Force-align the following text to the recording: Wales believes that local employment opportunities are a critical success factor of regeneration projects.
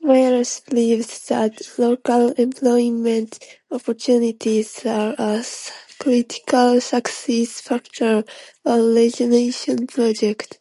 Wales 0.00 0.60
believes 0.60 1.26
that 1.26 1.60
local 1.76 2.28
employment 2.34 3.40
opportunities 3.72 4.86
are 4.86 5.16
a 5.18 5.44
critical 5.98 6.80
success 6.80 7.60
factor 7.60 8.22
of 8.64 8.94
regeneration 8.94 9.88
projects. 9.88 10.60